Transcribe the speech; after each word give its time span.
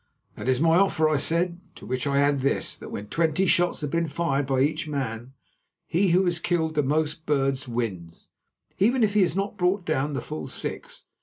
"That 0.35 0.49
is 0.49 0.59
my 0.59 0.77
offer," 0.77 1.07
I 1.07 1.17
said, 1.17 1.59
"to 1.75 1.85
which 1.85 2.07
I 2.07 2.19
add 2.19 2.39
this, 2.39 2.75
that 2.75 2.89
when 2.89 3.05
twenty 3.05 3.45
shots 3.45 3.81
have 3.81 3.91
been 3.91 4.07
fired 4.07 4.47
by 4.47 4.61
each 4.61 4.87
man, 4.87 5.33
he 5.85 6.07
who 6.07 6.25
has 6.25 6.39
killed 6.39 6.73
the 6.73 6.81
most 6.81 7.27
birds 7.27 7.67
wins, 7.67 8.29
even 8.79 9.03
if 9.03 9.13
he 9.13 9.21
has 9.21 9.35
not 9.35 9.57
brought 9.57 9.85
down 9.85 10.13
the 10.13 10.21
full 10.21 10.47
six. 10.47 11.03